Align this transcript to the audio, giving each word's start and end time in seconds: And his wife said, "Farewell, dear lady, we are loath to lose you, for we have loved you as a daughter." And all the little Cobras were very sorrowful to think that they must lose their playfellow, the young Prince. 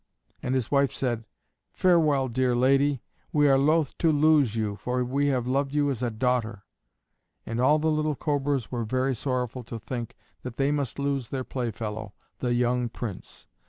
And 0.41 0.55
his 0.55 0.71
wife 0.71 0.91
said, 0.91 1.25
"Farewell, 1.73 2.27
dear 2.27 2.55
lady, 2.55 3.03
we 3.31 3.47
are 3.47 3.59
loath 3.59 3.95
to 3.99 4.11
lose 4.11 4.55
you, 4.55 4.75
for 4.77 5.03
we 5.05 5.27
have 5.27 5.45
loved 5.45 5.75
you 5.75 5.91
as 5.91 6.01
a 6.01 6.09
daughter." 6.09 6.63
And 7.45 7.61
all 7.61 7.77
the 7.77 7.91
little 7.91 8.15
Cobras 8.15 8.71
were 8.71 8.83
very 8.83 9.13
sorrowful 9.13 9.63
to 9.65 9.77
think 9.77 10.17
that 10.41 10.55
they 10.55 10.71
must 10.71 10.97
lose 10.97 11.29
their 11.29 11.43
playfellow, 11.43 12.15
the 12.39 12.55
young 12.55 12.89
Prince. 12.89 13.45